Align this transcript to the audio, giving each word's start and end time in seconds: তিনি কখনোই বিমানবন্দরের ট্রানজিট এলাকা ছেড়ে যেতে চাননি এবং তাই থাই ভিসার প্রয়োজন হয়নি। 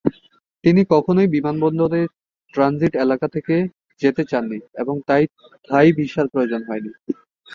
তিনি 0.63 0.81
কখনোই 0.93 1.27
বিমানবন্দরের 1.35 2.07
ট্রানজিট 2.53 2.93
এলাকা 3.03 3.27
ছেড়ে 3.33 3.57
যেতে 4.01 4.23
চাননি 4.31 4.59
এবং 4.81 4.95
তাই 5.07 5.23
থাই 5.69 5.87
ভিসার 5.97 6.27
প্রয়োজন 6.33 6.61
হয়নি। 6.69 6.91